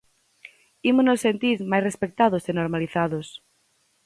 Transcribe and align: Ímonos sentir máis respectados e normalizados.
Ímonos 0.91 1.23
sentir 1.25 1.57
máis 1.71 1.85
respectados 1.89 2.43
e 2.49 2.51
normalizados. 2.59 3.27